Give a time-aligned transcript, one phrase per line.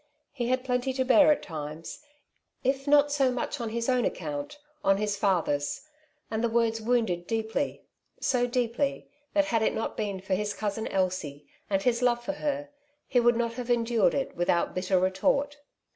[0.31, 1.99] He had plenty to bear at times,
[2.63, 5.83] if not so much on his own account, on his father's;
[6.31, 7.83] and the words wounded deeply,
[8.19, 12.33] so deeply that had it not been for his cousin Elsie, and his love for
[12.33, 12.71] her,
[13.07, 15.57] he would not have endured it without bitter retort.